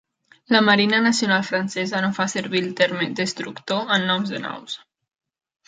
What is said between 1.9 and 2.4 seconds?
no fa